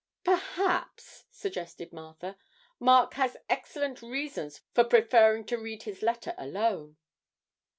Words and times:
'Perhaps,' 0.23 1.25
suggested 1.29 1.93
Martha, 1.93 2.35
'Mark 2.79 3.13
has 3.13 3.37
excellent 3.51 4.01
reasons 4.01 4.61
for 4.73 4.83
preferring 4.83 5.45
to 5.45 5.59
read 5.59 5.83
his 5.83 6.01
letter 6.01 6.33
alone.' 6.39 6.97